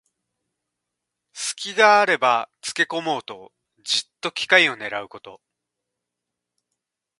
[1.31, 3.51] すきがあればつけこもうと、
[3.83, 5.39] じっと機会をねらうこと。